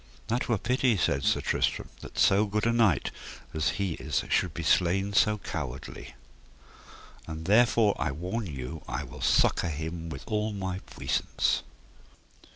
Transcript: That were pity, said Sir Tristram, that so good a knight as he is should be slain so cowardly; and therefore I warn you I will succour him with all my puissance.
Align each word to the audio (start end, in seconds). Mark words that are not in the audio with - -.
That 0.29 0.49
were 0.49 0.57
pity, 0.57 0.97
said 0.97 1.23
Sir 1.23 1.41
Tristram, 1.41 1.89
that 1.99 2.17
so 2.17 2.47
good 2.47 2.65
a 2.65 2.73
knight 2.73 3.11
as 3.53 3.69
he 3.77 3.91
is 3.93 4.23
should 4.29 4.51
be 4.51 4.63
slain 4.63 5.13
so 5.13 5.37
cowardly; 5.37 6.15
and 7.27 7.45
therefore 7.45 7.95
I 7.99 8.11
warn 8.11 8.47
you 8.47 8.81
I 8.87 9.03
will 9.03 9.21
succour 9.21 9.69
him 9.69 10.09
with 10.09 10.23
all 10.25 10.53
my 10.53 10.79
puissance. 10.87 11.61